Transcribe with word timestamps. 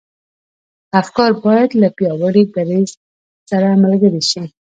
افکار 1.01 1.29
بايد 1.43 1.71
له 1.81 1.87
پياوړي 1.97 2.43
دريځ 2.55 2.89
سره 3.49 3.67
ملګري 3.83 4.21
شي. 4.31 4.43